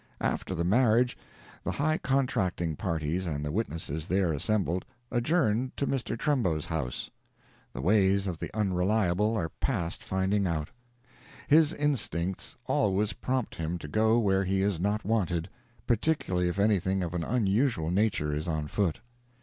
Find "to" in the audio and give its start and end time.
5.77-5.85, 13.77-13.87